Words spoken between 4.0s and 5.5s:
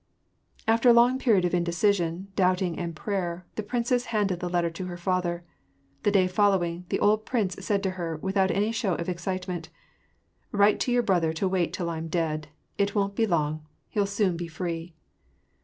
handed the letter to her father.